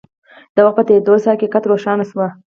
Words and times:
د 0.55 0.57
وخت 0.65 0.75
په 0.77 0.83
تېرېدو 0.87 1.13
سره 1.23 1.33
حقيقت 1.35 1.63
روښانه 1.71 2.03
شو. 2.09 2.25